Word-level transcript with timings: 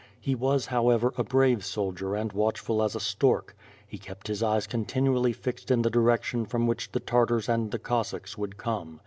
He 0.19 0.33
was 0.33 0.65
however 0.65 1.13
a 1.15 1.23
brave 1.23 1.63
soldier 1.63 2.15
and 2.15 2.33
watchful 2.33 2.81
as 2.81 2.95
a 2.95 2.99
stork. 2.99 3.55
He 3.87 3.99
kept 3.99 4.27
his 4.29 4.41
eyes 4.41 4.65
continually 4.65 5.31
fixed 5.31 5.69
in 5.69 5.83
the 5.83 5.91
direction 5.91 6.47
from 6.47 6.65
which 6.65 6.91
the 6.91 6.99
Tartars 6.99 7.47
and 7.47 7.69
the 7.69 7.77
Cossacks 7.77 8.35
would 8.35 8.57
come. 8.57 8.99